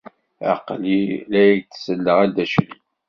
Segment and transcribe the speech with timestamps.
[0.53, 1.01] Aql-i
[1.31, 2.81] la ak-d-selleɣ a Dda Crif.